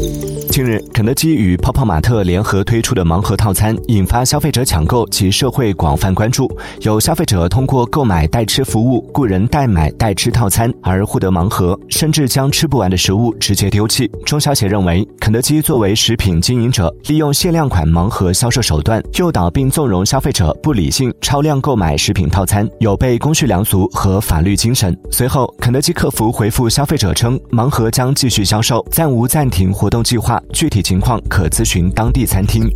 [0.00, 0.29] Thank you.
[0.60, 6.46] 近日，肯德基与泡泡玛特联合推出的盲盒套餐引发消费者抢购及社会广泛关注。
[6.82, 14.06] 有消费者通过购买代吃服务、雇人代买代吃套餐而获得盲盒，甚至将吃不完的食物直接丢弃。
[14.26, 24.94] 中消协认为，肯德基作为食品经营者，利用限量款盲盒销售手段，诱导并纵容消费者不理性超量购买食品套餐，有悖公序良俗和法律精神。
[25.10, 30.38] 随后，肯德基客服回复消费者称，盲盒将继续销售，暂无暂停活动计划。
[30.52, 32.68] 具体情况可咨询当地餐厅。